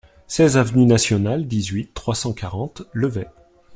seize 0.25 0.57
avenue 0.57 0.87
Nationale, 0.87 1.45
dix-huit, 1.45 1.91
trois 1.93 2.15
cent 2.15 2.33
quarante, 2.33 2.81
Levet 2.91 3.27